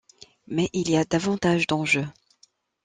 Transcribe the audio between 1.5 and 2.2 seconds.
d’enjeux.